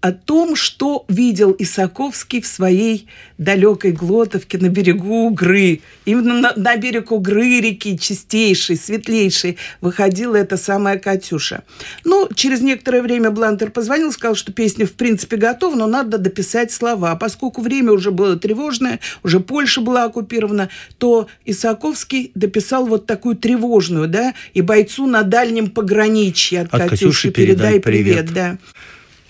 о 0.00 0.12
том, 0.12 0.56
что 0.56 1.04
видел 1.08 1.54
Исаковский 1.58 2.40
в 2.40 2.46
своей 2.46 3.06
далекой 3.36 3.92
Глотовке 3.92 4.58
на 4.58 4.68
берегу 4.68 5.26
Угры. 5.26 5.80
Именно 6.06 6.40
на, 6.40 6.52
на 6.56 6.76
берег 6.76 7.12
Угры 7.12 7.60
реки, 7.60 7.98
чистейшей, 7.98 8.76
светлейшей, 8.76 9.58
выходила 9.80 10.36
эта 10.36 10.56
самая 10.56 10.98
Катюша. 10.98 11.64
Ну, 12.04 12.28
через 12.34 12.62
некоторое 12.62 13.02
время 13.02 13.30
Блантер 13.30 13.70
позвонил, 13.70 14.10
сказал, 14.12 14.34
что 14.34 14.52
песня 14.52 14.86
в 14.86 14.92
принципе 14.92 15.36
готова, 15.36 15.74
но 15.76 15.86
надо 15.86 16.16
дописать 16.18 16.72
слова. 16.72 17.12
А 17.12 17.16
поскольку 17.16 17.60
время 17.60 17.92
уже 17.92 18.10
было 18.10 18.36
тревожное, 18.36 19.00
уже 19.22 19.40
Польша 19.40 19.82
была 19.82 20.04
оккупирована, 20.04 20.70
то 20.98 21.28
Исаковский 21.44 22.32
дописал 22.34 22.86
вот 22.86 23.06
такую 23.06 23.36
тревожную, 23.36 24.08
да, 24.08 24.34
и 24.54 24.62
бойцу 24.62 25.06
на 25.06 25.22
дальнем 25.22 25.70
пограничье 25.70 26.62
от, 26.62 26.74
От 26.74 26.82
Катюши, 26.82 26.98
Катюши 26.98 27.30
передай 27.30 27.72
передай 27.74 27.80
привет, 27.80 28.26
привет. 28.26 28.32
да. 28.32 28.58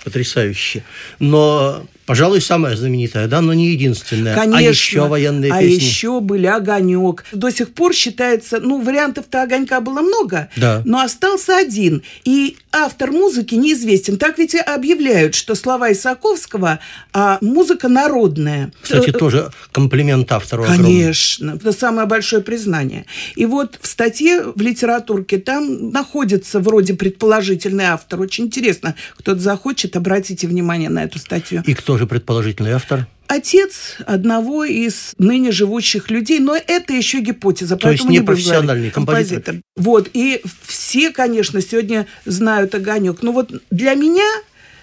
Потрясающе. 0.05 0.83
Но, 1.19 1.83
пожалуй, 2.11 2.41
самая 2.41 2.75
знаменитая, 2.75 3.29
да, 3.29 3.41
но 3.41 3.55
не 3.55 3.69
единственная. 3.71 4.35
Конечно. 4.35 4.59
А 4.59 4.61
еще 4.63 5.07
военные 5.07 5.53
а 5.53 5.61
песни. 5.61 5.85
еще 5.85 6.19
были 6.19 6.49
огонек. 6.49 7.25
До 7.31 7.51
сих 7.53 7.73
пор 7.73 7.95
считается, 7.95 8.59
ну, 8.59 8.83
вариантов-то 8.83 9.45
огонька 9.45 9.81
было 9.81 10.01
много, 10.01 10.49
Да. 10.57 10.83
но 10.85 11.03
остался 11.03 11.57
один. 11.57 12.03
И 12.25 12.57
автор 12.73 13.13
музыки 13.13 13.55
неизвестен. 13.55 14.17
Так 14.17 14.39
ведь 14.39 14.55
и 14.55 14.59
объявляют, 14.59 15.37
что 15.37 15.55
слова 15.55 15.93
Исаковского, 15.93 16.81
а 17.13 17.39
музыка 17.43 17.89
народная. 17.89 18.73
Кстати, 18.83 19.13
тоже 19.13 19.53
комплимент 19.71 20.33
автору 20.33 20.65
огромный. 20.65 20.85
Конечно, 20.85 21.53
это 21.55 21.71
самое 21.73 22.09
большое 22.09 22.43
признание. 22.43 23.07
И 23.37 23.47
вот 23.47 23.79
в 23.81 23.87
статье 23.87 24.53
в 24.53 24.61
литературке 24.61 25.39
там 25.39 25.91
находится 25.91 26.59
вроде 26.59 26.95
предположительный 26.95 27.85
автор. 27.85 28.21
Очень 28.21 28.47
интересно, 28.47 28.97
кто-то 29.17 29.39
захочет, 29.39 29.95
обратите 29.95 30.49
внимание 30.49 30.91
на 30.91 31.05
эту 31.05 31.21
статью. 31.21 31.63
И 31.67 31.75
кто 31.75 32.00
же 32.01 32.07
предположительный 32.07 32.73
автор? 32.73 33.07
Отец 33.29 33.99
одного 34.07 34.65
из 34.65 35.13
ныне 35.19 35.53
живущих 35.53 36.11
людей, 36.11 36.41
но 36.41 36.57
это 36.57 36.93
еще 36.93 37.21
гипотеза. 37.21 37.77
То 37.77 37.93
есть 37.93 38.05
не 38.05 38.21
профессиональный 38.21 38.91
говорить. 38.91 38.93
композитор. 38.95 39.55
Вот, 39.77 40.11
и 40.13 40.43
все, 40.67 41.13
конечно, 41.13 41.61
сегодня 41.61 42.07
знают 42.25 42.75
огонек. 42.75 43.23
Но 43.23 43.31
вот 43.31 43.53
для 43.71 43.95
меня 43.95 44.29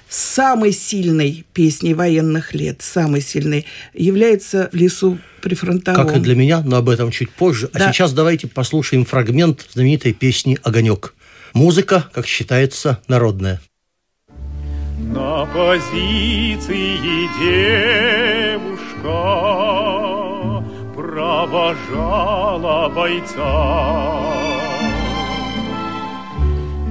самой 0.07 0.71
сильной 0.71 1.45
песней 1.53 1.93
военных 1.93 2.53
лет, 2.53 2.81
самой 2.81 3.21
сильной, 3.21 3.65
является 3.93 4.69
«В 4.71 4.75
лесу 4.75 5.17
прифронтовом». 5.41 6.07
Как 6.07 6.15
и 6.15 6.19
для 6.21 6.36
меня, 6.36 6.62
но 6.62 6.77
об 6.77 6.88
этом 6.88 7.12
чуть 7.12 7.29
позже. 7.31 7.69
А 7.74 7.79
Да. 7.79 7.91
сейчас 7.91 8.13
давайте 8.13 8.47
послушаем 8.47 9.03
фрагмент 9.03 9.67
знаменитой 9.74 10.13
песни 10.13 10.57
«Огонек». 10.63 11.13
Музыка, 11.53 12.07
как 12.13 12.27
считается, 12.27 13.01
народная. 13.09 13.59
На 14.98 15.46
позиции 15.46 17.30
девушка 17.39 18.74
провожала 20.96 22.89
бойца. 22.89 24.18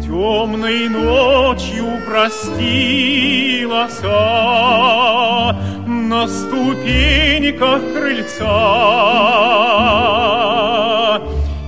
Темной 0.01 0.89
ночью 0.89 2.01
простилась 2.07 4.01
на 5.87 6.29
ступеньках 6.29 7.83
крыльца. 7.93 8.47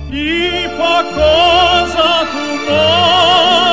И 0.09 0.69
пока 0.77 1.85
за 1.85 2.25
туманами 2.31 3.68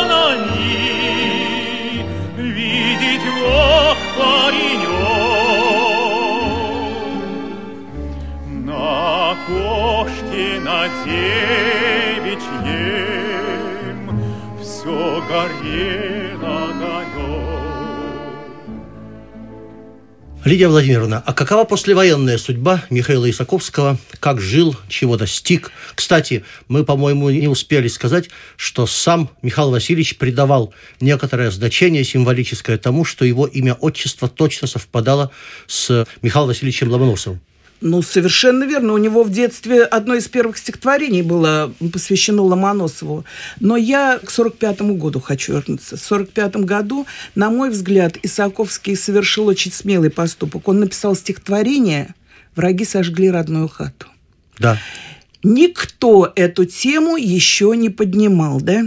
Лидия 20.47 20.69
Владимировна, 20.69 21.21
а 21.27 21.33
какова 21.33 21.65
послевоенная 21.65 22.39
судьба 22.39 22.85
Михаила 22.89 23.29
Исаковского? 23.29 23.99
Как 24.21 24.41
жил, 24.41 24.77
чего 24.87 25.17
достиг? 25.17 25.73
Кстати, 25.97 26.45
мы, 26.69 26.85
по-моему, 26.85 27.31
не 27.31 27.49
успели 27.49 27.89
сказать, 27.89 28.31
что 28.57 28.87
сам 28.87 29.29
Михаил 29.43 29.73
Васильевич 29.73 30.19
придавал 30.19 30.73
некоторое 31.01 31.51
значение 31.51 32.05
символическое 32.05 32.79
тому, 32.79 33.05
что 33.05 33.25
его 33.25 33.49
имя-отчество 33.49 34.29
точно 34.29 34.69
совпадало 34.69 35.33
с 35.67 36.07
Михаилом 36.23 36.51
Васильевичем 36.51 36.93
Ломоносовым. 36.93 37.41
Ну, 37.81 38.03
совершенно 38.03 38.65
верно. 38.65 38.95
У 38.95 38.99
него 38.99 39.23
в 39.23 39.31
детстве 39.31 39.85
одно 39.85 40.15
из 40.15 40.29
первых 40.29 40.59
стихотворений 40.59 41.23
было 41.23 41.73
посвящено 41.93 42.43
Ломоносову. 42.43 43.25
Но 43.61 43.77
я 43.77 44.19
к 44.19 44.31
45 44.31 44.81
году 44.97 45.21
хочу 45.21 45.53
вернуться. 45.53 45.97
В 45.97 46.01
45 46.01 46.57
году, 46.57 47.07
на 47.35 47.51
мой 47.51 47.71
взгляд, 47.71 48.17
Исаковский 48.23 48.97
совершил 48.97 49.47
очень 49.47 49.73
смелый 49.73 50.11
поступок. 50.11 50.69
Он 50.69 50.81
написал 50.81 51.15
стихотворение 51.15 52.15
враги 52.57 52.85
сожгли 52.85 53.31
родную 53.31 53.69
хату. 53.69 54.07
Да. 54.59 54.79
Никто 55.43 56.33
эту 56.35 56.65
тему 56.65 57.17
еще 57.17 57.73
не 57.77 57.91
поднимал, 57.91 58.61
да? 58.61 58.83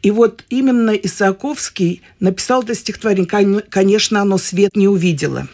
И 0.00 0.10
вот 0.10 0.44
именно 0.48 0.92
Исаковский 0.92 2.00
написал 2.20 2.62
это 2.62 2.74
стихотворение. 2.74 3.62
Конечно, 3.68 4.22
оно 4.22 4.38
свет 4.38 4.74
не 4.76 4.88
увидело. 4.88 5.48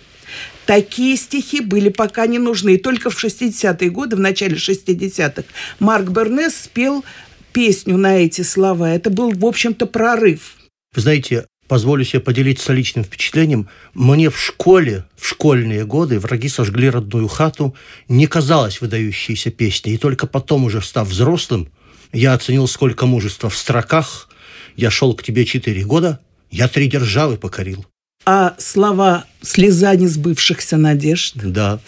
Такие 0.67 1.17
стихи 1.17 1.61
были 1.61 1.89
пока 1.89 2.27
не 2.27 2.39
нужны. 2.39 2.75
И 2.75 2.79
только 2.79 3.11
в 3.11 3.23
60-е 3.23 3.91
годы, 3.91 4.17
в 4.17 4.21
начале 4.21 4.57
60-х, 4.57 5.45
Марк 5.79 6.09
Бернес 6.09 6.55
спел 6.57 7.05
песню 7.53 7.97
на 7.97 8.17
эти 8.17 8.43
слова. 8.43 8.91
Это 8.91 9.11
был, 9.11 9.31
в 9.33 9.45
общем-то, 9.45 9.87
прорыв. 9.87 10.57
Вы 10.95 11.03
знаете, 11.03 11.47
позволю 11.69 12.05
себе 12.05 12.21
поделиться 12.21 12.73
личным 12.73 13.05
впечатлением. 13.05 13.69
Мне 13.95 14.31
в 14.31 14.39
школе, 14.39 15.05
в 15.17 15.27
школьные 15.27 15.85
годы 15.85 16.19
«Враги 16.19 16.49
сожгли 16.49 16.89
родную 16.91 17.29
хату» 17.29 17.75
не 18.09 18.27
казалась 18.27 18.81
выдающейся 18.81 19.51
песней. 19.51 19.95
И 19.95 19.99
только 19.99 20.27
потом, 20.27 20.65
уже 20.65 20.81
став 20.83 21.09
взрослым, 21.09 21.71
я 22.13 22.33
оценил, 22.33 22.69
сколько 22.69 23.07
мужества 23.07 23.51
в 23.51 23.57
строках. 23.57 24.29
Я 24.77 24.91
шел 24.91 25.15
к 25.15 25.23
тебе 25.23 25.45
четыре 25.45 25.85
года, 25.85 26.21
я 26.51 26.69
три 26.69 26.89
державы 26.89 27.37
покорил. 27.37 27.87
А 28.27 28.55
слова 28.59 29.25
«слеза 29.43 29.95
несбывшихся 29.95 30.77
надежд» 30.77 31.37
Да. 31.37 31.81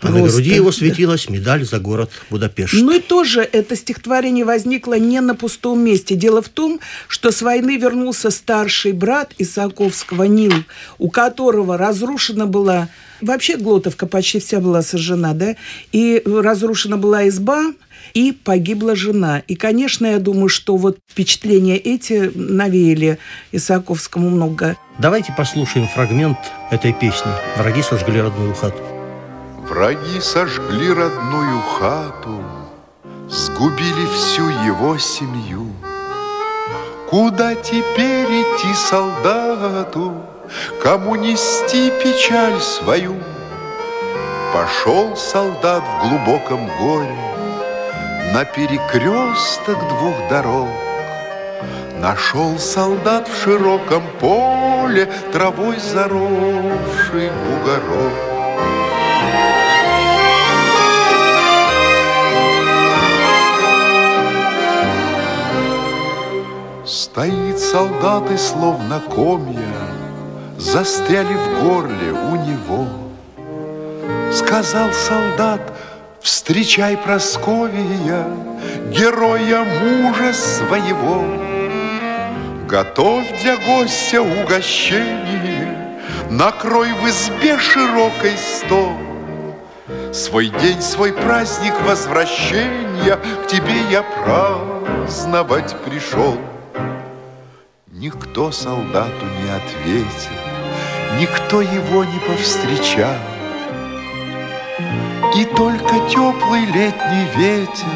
А 0.00 0.08
на 0.08 0.20
Просто, 0.20 0.38
груди 0.38 0.54
его 0.54 0.72
светилась 0.72 1.28
медаль 1.28 1.64
за 1.64 1.78
город 1.78 2.10
Будапешт. 2.30 2.72
Ну 2.72 2.96
и 2.96 3.00
тоже 3.00 3.40
это 3.40 3.76
стихотворение 3.76 4.46
возникло 4.46 4.98
не 4.98 5.20
на 5.20 5.34
пустом 5.34 5.80
месте. 5.80 6.14
Дело 6.14 6.40
в 6.40 6.48
том, 6.48 6.80
что 7.06 7.30
с 7.30 7.42
войны 7.42 7.76
вернулся 7.76 8.30
старший 8.30 8.92
брат 8.92 9.34
Исаковского 9.36 10.24
Нил, 10.24 10.54
у 10.98 11.10
которого 11.10 11.76
разрушена 11.76 12.46
была... 12.46 12.88
Вообще 13.20 13.58
Глотовка 13.58 14.06
почти 14.06 14.40
вся 14.40 14.60
была 14.60 14.80
сожжена, 14.80 15.34
да? 15.34 15.54
И 15.92 16.22
разрушена 16.24 16.96
была 16.96 17.28
изба, 17.28 17.74
и 18.14 18.32
погибла 18.32 18.94
жена. 18.94 19.42
И, 19.46 19.54
конечно, 19.54 20.06
я 20.06 20.18
думаю, 20.18 20.48
что 20.48 20.76
вот 20.76 20.98
впечатления 21.10 21.76
эти 21.76 22.30
навеяли 22.34 23.18
Исаковскому 23.52 24.30
много. 24.30 24.76
Давайте 24.98 25.32
послушаем 25.36 25.88
фрагмент 25.88 26.38
этой 26.70 26.92
песни 26.92 27.30
«Враги 27.56 27.82
сожгли 27.82 28.20
родную 28.20 28.54
хату». 28.54 28.82
Враги 29.68 30.20
сожгли 30.20 30.92
родную 30.92 31.60
хату, 31.60 32.42
Сгубили 33.28 34.06
всю 34.16 34.48
его 34.66 34.98
семью. 34.98 35.68
Куда 37.08 37.54
теперь 37.54 38.26
идти 38.26 38.74
солдату, 38.74 40.16
Кому 40.82 41.14
нести 41.14 41.90
печаль 42.02 42.60
свою? 42.60 43.14
Пошел 44.52 45.16
солдат 45.16 45.82
в 45.82 46.08
глубоком 46.08 46.66
горе 46.80 47.29
На 48.32 48.44
перекресток 48.44 49.76
двух 49.88 50.14
дорог. 50.28 50.68
Нашел 51.98 52.60
солдат 52.60 53.28
в 53.28 53.42
широком 53.42 54.04
поле 54.20 55.10
Травой 55.32 55.76
заросший 55.80 57.30
бугорок. 57.30 58.12
Стоит 66.86 67.58
солдат 67.58 68.30
и 68.30 68.36
словно 68.36 69.00
комья 69.12 69.58
Застряли 70.56 71.34
в 71.34 71.64
горле 71.64 72.12
у 72.12 72.36
него. 72.36 72.86
Сказал 74.32 74.92
солдат, 74.92 75.60
встречай 76.22 76.96
Просковия, 76.96 78.26
Героя 78.90 79.64
мужа 79.64 80.32
своего. 80.32 81.24
Готовь 82.68 83.42
для 83.42 83.56
гостя 83.56 84.22
угощение, 84.22 85.98
Накрой 86.30 86.92
в 86.92 87.08
избе 87.08 87.58
широкой 87.58 88.36
стол. 88.36 88.92
Свой 90.12 90.48
день, 90.48 90.80
свой 90.80 91.12
праздник 91.12 91.74
возвращения 91.82 93.16
К 93.16 93.46
тебе 93.46 93.80
я 93.90 94.02
праздновать 94.02 95.76
пришел. 95.84 96.36
Никто 97.86 98.50
солдату 98.50 99.26
не 99.42 99.50
ответил, 99.50 100.30
Никто 101.18 101.60
его 101.60 102.04
не 102.04 102.18
повстречал. 102.20 103.16
И 105.36 105.44
только 105.44 106.08
теплый 106.08 106.64
летний 106.66 107.26
ветер 107.36 107.86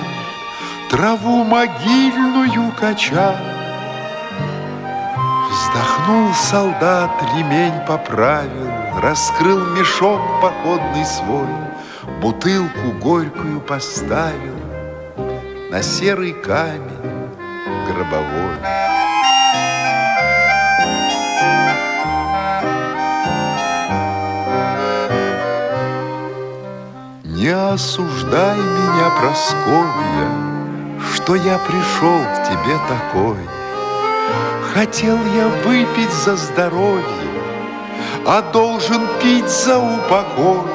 Траву 0.91 1.45
могильную 1.45 2.73
качал. 2.79 3.35
Вздохнул 5.51 6.33
солдат, 6.35 7.11
ремень 7.35 7.87
поправил, 7.87 8.71
Раскрыл 9.03 9.65
мешок 9.73 10.21
походный 10.41 11.05
свой, 11.05 11.49
Бутылку 12.21 12.93
горькую 13.01 13.61
поставил 13.61 14.59
На 15.71 15.83
серый 15.83 16.33
камень 16.33 17.05
гробовой. 17.87 18.84
Не 27.45 27.51
осуждай 27.51 28.57
меня, 28.57 29.11
Просковья, 29.21 30.31
Что 31.13 31.35
я 31.35 31.59
пришел 31.59 32.21
к 32.33 32.49
тебе 32.49 32.79
такой. 32.89 33.37
Хотел 34.73 35.19
я 35.37 35.49
выпить 35.63 36.11
за 36.11 36.37
здоровье, 36.37 37.05
А 38.27 38.41
должен 38.51 39.03
пить 39.23 39.51
за 39.51 39.79
упокой. 39.79 40.73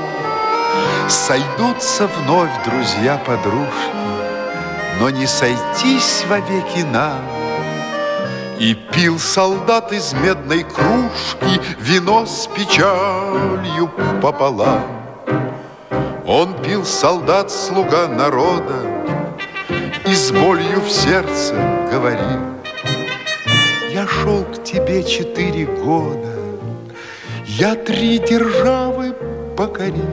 Сойдутся 1.08 2.08
вновь 2.08 2.52
друзья-подружки, 2.64 3.96
Но 5.00 5.10
не 5.10 5.26
сойтись 5.26 6.24
вовеки 6.30 6.84
нам. 6.84 7.20
И 8.60 8.76
пил 8.76 9.18
солдат 9.18 9.92
из 9.92 10.14
медной 10.14 10.66
кружки 10.66 11.60
Вино 11.80 12.28
с 12.28 12.46
печалью 12.46 13.90
пополам. 14.22 14.99
Он 16.32 16.54
пил 16.62 16.86
солдат, 16.86 17.50
слуга 17.50 18.08
народа, 18.08 18.76
И 20.06 20.14
с 20.14 20.30
болью 20.32 20.80
в 20.80 20.88
сердце 20.88 21.56
говорил, 21.92 22.40
Я 23.90 24.06
шел 24.06 24.44
к 24.44 24.64
тебе 24.64 25.04
четыре 25.04 25.66
года, 25.66 26.36
Я 27.46 27.74
три 27.74 28.20
державы 28.20 29.16
покорил. 29.58 30.06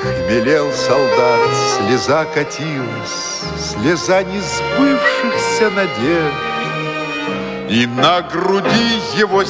Хмелел 0.00 0.72
солдат, 0.72 1.50
слеза 1.76 2.24
катилась, 2.24 3.42
Слеза 3.58 4.22
несбывшихся 4.22 5.68
надежд. 5.68 6.34
И 7.68 7.86
на 7.86 8.22
груди 8.22 9.18
его 9.18 9.44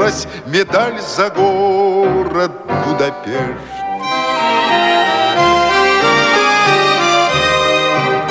светилась 0.00 0.26
медаль 0.46 1.00
за 1.00 1.30
город 1.30 2.52
Будапешт. 2.86 3.60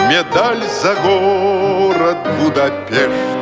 Медаль 0.10 0.64
за 0.82 0.96
город 0.96 2.18
Будапешт. 2.40 3.40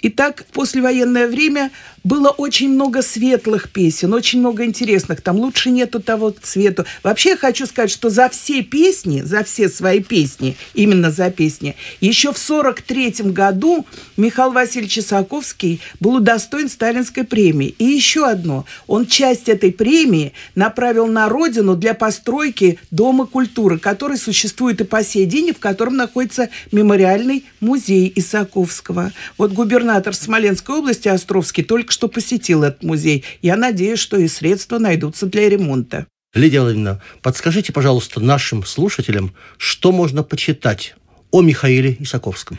Итак, 0.00 0.44
в 0.48 0.52
послевоенное 0.52 1.26
время 1.26 1.70
было 2.08 2.30
очень 2.30 2.70
много 2.70 3.02
светлых 3.02 3.68
песен, 3.70 4.14
очень 4.14 4.38
много 4.38 4.64
интересных. 4.64 5.20
Там 5.20 5.36
лучше 5.36 5.68
нету 5.68 6.00
того 6.00 6.30
цвету. 6.30 6.86
Вообще 7.02 7.30
я 7.30 7.36
хочу 7.36 7.66
сказать, 7.66 7.90
что 7.90 8.08
за 8.08 8.30
все 8.30 8.62
песни, 8.62 9.20
за 9.20 9.44
все 9.44 9.68
свои 9.68 10.00
песни, 10.00 10.56
именно 10.72 11.10
за 11.10 11.30
песни, 11.30 11.76
еще 12.00 12.32
в 12.32 12.38
43 12.38 13.30
году 13.30 13.84
Михаил 14.16 14.52
Васильевич 14.52 15.00
Исаковский 15.00 15.82
был 16.00 16.14
удостоен 16.14 16.70
сталинской 16.70 17.24
премии. 17.24 17.74
И 17.78 17.84
еще 17.84 18.26
одно. 18.26 18.64
Он 18.86 19.04
часть 19.04 19.50
этой 19.50 19.70
премии 19.70 20.32
направил 20.54 21.08
на 21.08 21.28
родину 21.28 21.76
для 21.76 21.92
постройки 21.92 22.78
Дома 22.90 23.26
культуры, 23.26 23.78
который 23.78 24.16
существует 24.16 24.80
и 24.80 24.84
по 24.84 25.04
сей 25.04 25.26
день, 25.26 25.48
и 25.48 25.52
в 25.52 25.58
котором 25.58 25.96
находится 25.96 26.48
мемориальный 26.72 27.44
музей 27.60 28.10
Исаковского. 28.16 29.12
Вот 29.36 29.52
губернатор 29.52 30.14
Смоленской 30.14 30.76
области 30.76 31.08
Островский 31.08 31.64
только 31.64 31.92
что 31.97 31.97
посетил 32.06 32.62
этот 32.62 32.84
музей. 32.84 33.24
Я 33.42 33.56
надеюсь, 33.56 33.98
что 33.98 34.16
и 34.16 34.28
средства 34.28 34.78
найдутся 34.78 35.26
для 35.26 35.48
ремонта. 35.48 36.06
Лидия 36.34 36.60
Владимировна, 36.60 37.02
подскажите, 37.22 37.72
пожалуйста, 37.72 38.20
нашим 38.20 38.64
слушателям, 38.64 39.34
что 39.56 39.90
можно 39.90 40.22
почитать 40.22 40.94
о 41.30 41.42
Михаиле 41.42 41.96
Исаковском. 42.00 42.58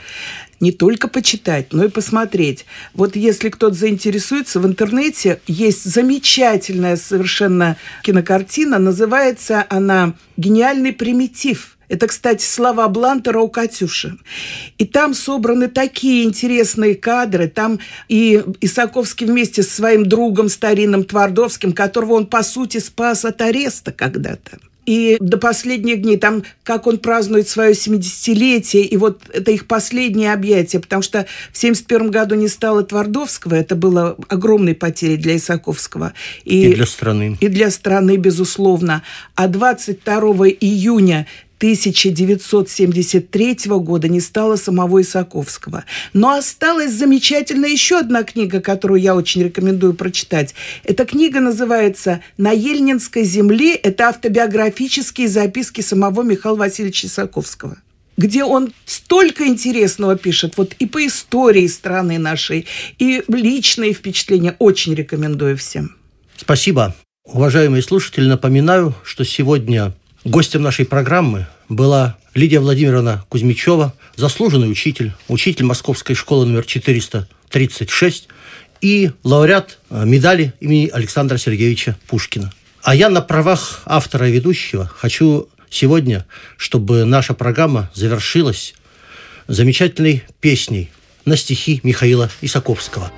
не 0.59 0.71
только 0.71 1.07
почитать, 1.07 1.71
но 1.71 1.85
и 1.85 1.89
посмотреть. 1.89 2.65
Вот 2.93 3.15
если 3.15 3.49
кто-то 3.49 3.73
заинтересуется, 3.75 4.59
в 4.59 4.67
интернете 4.67 5.39
есть 5.47 5.85
замечательная 5.85 6.97
совершенно 6.97 7.77
кинокартина, 8.03 8.77
называется 8.77 9.65
она 9.69 10.15
«Гениальный 10.35 10.91
примитив». 10.91 11.77
Это, 11.89 12.07
кстати, 12.07 12.45
слова 12.45 12.87
Блантера 12.87 13.39
у 13.39 13.49
Катюши. 13.49 14.17
И 14.77 14.85
там 14.85 15.13
собраны 15.13 15.67
такие 15.67 16.23
интересные 16.23 16.95
кадры. 16.95 17.47
Там 17.47 17.79
и 18.07 18.41
Исаковский 18.61 19.25
вместе 19.25 19.63
со 19.63 19.71
своим 19.71 20.07
другом 20.07 20.49
старинным 20.49 21.03
Твардовским, 21.03 21.73
которого 21.73 22.13
он, 22.13 22.27
по 22.27 22.43
сути, 22.43 22.77
спас 22.77 23.25
от 23.25 23.41
ареста 23.41 23.91
когда-то 23.91 24.59
и 24.89 25.17
до 25.19 25.37
последних 25.37 26.01
дней, 26.01 26.17
там, 26.17 26.43
как 26.63 26.87
он 26.87 26.97
празднует 26.97 27.47
свое 27.47 27.73
70-летие, 27.73 28.81
и 28.81 28.97
вот 28.97 29.21
это 29.31 29.51
их 29.51 29.67
последнее 29.67 30.33
объятие, 30.33 30.81
потому 30.81 31.03
что 31.03 31.27
в 31.51 31.57
71 31.59 32.09
году 32.09 32.33
не 32.33 32.47
стало 32.47 32.81
Твардовского, 32.81 33.53
это 33.53 33.75
было 33.75 34.17
огромной 34.29 34.73
потерей 34.73 35.17
для 35.17 35.37
Исаковского. 35.37 36.13
И, 36.43 36.71
и 36.71 36.73
для 36.73 36.87
страны. 36.87 37.37
И 37.39 37.47
для 37.49 37.69
страны, 37.69 38.17
безусловно. 38.17 39.03
А 39.35 39.47
22 39.47 40.19
июня 40.59 41.27
1973 41.59 43.57
года 43.67 44.07
не 44.07 44.21
стало 44.21 44.55
самого 44.55 45.01
Исаковского. 45.01 45.83
Но 46.13 46.31
осталась 46.31 46.93
замечательная 46.93 47.69
еще 47.69 47.99
одна 47.99 48.23
книга, 48.23 48.61
которую 48.61 49.01
я 49.01 49.13
очень 49.13 49.43
рекомендую 49.43 49.93
прочитать. 49.93 50.55
Эта 50.85 51.05
книга 51.05 51.41
называется 51.41 52.21
«На 52.37 52.51
Ельнинской 52.51 53.25
земле». 53.25 53.75
Это 53.75 54.07
автобиографические 54.07 55.27
записки 55.27 55.81
самого 55.81 56.23
Михаила 56.23 56.55
Васильевича 56.55 57.07
Исаковского 57.07 57.77
где 58.17 58.43
он 58.43 58.73
столько 58.85 59.47
интересного 59.47 60.17
пишет, 60.17 60.57
вот 60.57 60.73
и 60.77 60.85
по 60.85 61.07
истории 61.07 61.65
страны 61.67 62.19
нашей, 62.19 62.67
и 62.97 63.23
личные 63.29 63.93
впечатления. 63.93 64.57
Очень 64.59 64.93
рекомендую 64.93 65.55
всем. 65.55 65.95
Спасибо. 66.35 66.93
Уважаемые 67.23 67.81
слушатели, 67.81 68.27
напоминаю, 68.27 68.93
что 69.03 69.23
сегодня 69.23 69.93
Гостем 70.25 70.61
нашей 70.61 70.85
программы 70.85 71.47
была 71.69 72.17
Лидия 72.33 72.59
Владимировна 72.59 73.23
Кузьмичева, 73.29 73.93
заслуженный 74.17 74.69
учитель, 74.69 75.13
учитель 75.29 75.63
Московской 75.63 76.13
школы 76.13 76.45
номер 76.45 76.65
436 76.65 78.27
и 78.81 79.11
лауреат 79.23 79.79
э, 79.89 80.03
медали 80.05 80.53
имени 80.59 80.89
Александра 80.89 81.37
Сергеевича 81.37 81.97
Пушкина. 82.07 82.51
А 82.83 82.95
я 82.95 83.09
на 83.09 83.21
правах 83.21 83.81
автора 83.85 84.27
и 84.27 84.33
ведущего 84.33 84.91
хочу 84.93 85.47
сегодня, 85.69 86.25
чтобы 86.57 87.05
наша 87.05 87.33
программа 87.33 87.89
завершилась 87.93 88.73
замечательной 89.47 90.23
песней 90.41 90.89
на 91.23 91.37
стихи 91.37 91.79
Михаила 91.83 92.29
Исаковского. 92.41 93.09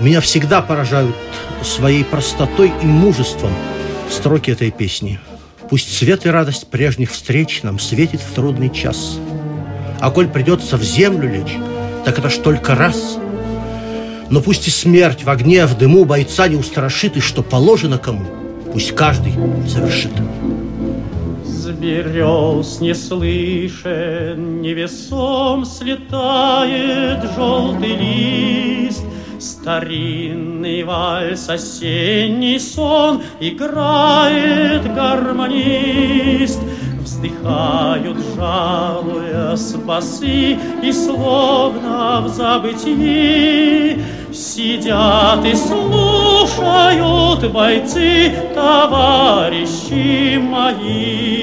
Меня 0.00 0.20
всегда 0.20 0.62
поражают 0.62 1.14
своей 1.62 2.02
простотой 2.02 2.72
и 2.82 2.86
мужеством 2.86 3.54
строки 4.10 4.50
этой 4.50 4.72
песни– 4.72 5.20
Пусть 5.72 5.96
свет 5.96 6.26
и 6.26 6.28
радость 6.28 6.66
прежних 6.66 7.12
встреч 7.12 7.62
нам 7.62 7.78
светит 7.78 8.20
в 8.20 8.34
трудный 8.34 8.68
час. 8.68 9.18
А 10.00 10.10
коль 10.10 10.28
придется 10.28 10.76
в 10.76 10.82
землю 10.82 11.32
лечь, 11.32 11.56
так 12.04 12.18
это 12.18 12.28
ж 12.28 12.34
только 12.34 12.74
раз. 12.74 13.16
Но 14.28 14.42
пусть 14.42 14.68
и 14.68 14.70
смерть 14.70 15.24
в 15.24 15.30
огне, 15.30 15.64
в 15.64 15.78
дыму 15.78 16.04
бойца 16.04 16.46
не 16.46 16.56
устрашит, 16.56 17.16
и 17.16 17.20
что 17.20 17.42
положено 17.42 17.96
кому, 17.96 18.26
пусть 18.70 18.94
каждый 18.94 19.32
совершит. 19.66 20.12
С 21.42 21.68
берез 21.68 22.80
не 22.80 22.94
слышен, 22.94 24.60
невесом 24.60 25.64
слетает 25.64 27.24
желтый 27.34 27.96
лист, 27.96 28.51
Старинный 29.42 30.84
вальс, 30.84 31.48
осенний 31.48 32.60
сон 32.60 33.22
Играет 33.40 34.84
гармонист. 34.94 36.60
Вздыхают, 37.00 38.18
жалуя 38.36 39.56
басы 39.84 40.56
И 40.80 40.92
словно 40.92 42.20
в 42.20 42.28
забытии 42.28 44.00
Сидят 44.32 45.44
и 45.44 45.56
слушают 45.56 47.52
бойцы, 47.52 48.32
Товарищи 48.54 50.38
мои. 50.38 51.42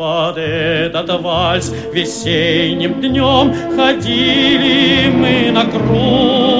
Под 0.00 0.38
этот 0.38 1.22
вальс 1.22 1.72
весенним 1.92 3.00
днем 3.00 3.54
Ходили 3.76 5.08
мы 5.10 5.52
на 5.52 5.66
круг, 5.66 6.59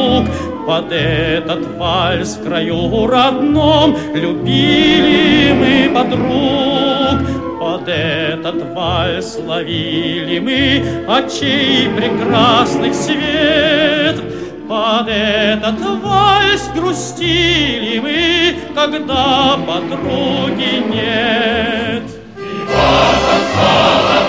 под 0.67 0.93
этот 0.93 1.77
вальс 1.77 2.37
в 2.37 2.45
краю 2.45 3.07
родном 3.07 3.97
Любили 4.15 5.53
мы 5.53 5.95
подруг, 5.95 7.59
под 7.59 7.89
этот 7.89 8.75
вальс 8.75 9.39
ловили 9.47 10.39
мы 10.39 11.07
Очей 11.09 11.89
прекрасных 11.89 12.95
свет. 12.95 14.21
Под 14.69 15.09
этот 15.09 15.81
вальс 16.03 16.71
грустили 16.75 17.99
мы, 17.99 18.55
Когда 18.75 19.59
подруги 19.67 20.83
нет. 20.93 22.05
И 22.37 22.63
вот 22.67 23.25
он 23.29 23.41
снова 23.53 24.21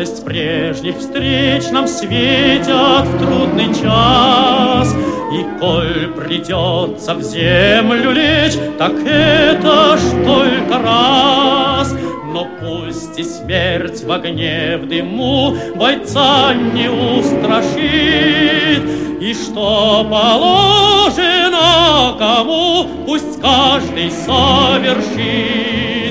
радость 0.00 0.24
прежних 0.24 0.96
встреч 0.96 1.70
нам 1.70 1.86
светят 1.86 3.06
в 3.06 3.18
трудный 3.18 3.74
час. 3.74 4.96
И 5.32 5.44
коль 5.60 6.08
придется 6.16 7.14
в 7.14 7.22
землю 7.22 8.10
лечь, 8.10 8.54
так 8.78 8.94
это 9.04 9.98
ж 9.98 10.00
только 10.24 10.78
раз. 10.78 11.94
Но 12.32 12.48
пусть 12.60 13.18
и 13.18 13.24
смерть 13.24 14.02
в 14.02 14.10
огне, 14.10 14.78
в 14.82 14.88
дыму 14.88 15.54
бойца 15.76 16.54
не 16.54 16.88
устрашит, 16.88 18.82
И 19.20 19.34
что 19.34 20.06
положено 20.10 22.16
кому, 22.18 22.86
пусть 23.06 23.38
каждый 23.40 24.10
совершит. 24.10 26.09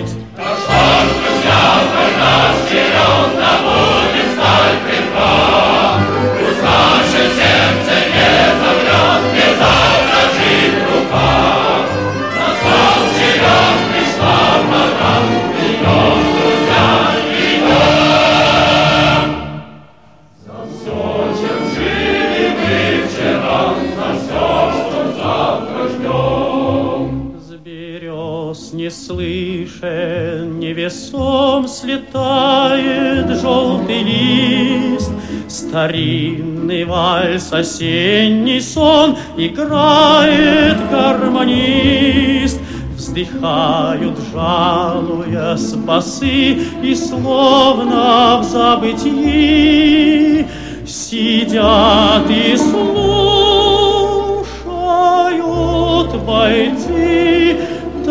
Да 0.49 0.55
что 0.55 0.71
ж, 0.71 1.13
друзья, 1.13 1.61
наш 2.17 2.69
черед, 2.71 3.37
да 3.37 3.51
будет 3.61 4.33
сталь 4.33 4.77
крепка. 4.83 5.78
Слышен 29.39 30.59
невесом 30.59 31.67
слетает 31.67 33.27
желтый 33.41 34.03
лист, 34.03 35.11
Старинный 35.47 36.85
вальс, 36.85 37.51
осенний 37.51 38.61
сон 38.61 39.17
Играет 39.37 40.77
гармонист. 40.91 42.61
Вздыхают, 42.95 44.15
жалуя 44.31 45.57
спасы, 45.57 46.59
И 46.83 46.95
словно 46.95 48.37
в 48.41 48.43
забытии. 48.43 50.45
Сидят 50.85 52.29
и 52.29 52.55
слушают 52.57 52.85
бойцы 56.25 57.28